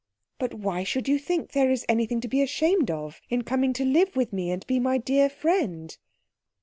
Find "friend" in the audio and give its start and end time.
5.29-5.95